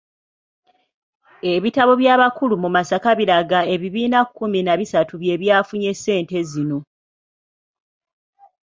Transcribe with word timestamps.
Ebitabo 1.53 1.91
by'abakulu 2.01 2.55
mu 2.63 2.69
Masaka 2.75 3.09
biraga 3.19 3.59
ebibiina 3.73 4.19
kkumi 4.27 4.59
na 4.63 4.73
bisatu 4.79 5.13
bye 5.21 5.35
byafunye 5.41 5.91
ssente 5.97 6.37
zino 6.49 6.79